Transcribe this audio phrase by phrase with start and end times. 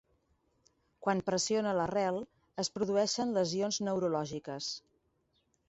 [1.07, 2.17] Quan pressiona l'arrel,
[2.65, 4.75] es produeixen lesions neurològiques.